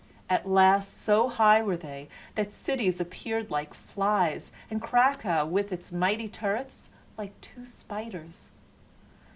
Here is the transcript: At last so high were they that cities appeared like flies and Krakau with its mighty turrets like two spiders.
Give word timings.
At 0.31 0.49
last 0.49 0.99
so 0.99 1.29
high 1.29 1.61
were 1.61 1.77
they 1.77 2.09
that 2.33 2.51
cities 2.51 2.99
appeared 2.99 3.51
like 3.51 3.75
flies 3.75 4.51
and 4.67 4.81
Krakau 4.81 5.45
with 5.47 5.71
its 5.71 5.91
mighty 5.91 6.27
turrets 6.27 6.89
like 7.19 7.39
two 7.39 7.67
spiders. 7.67 8.49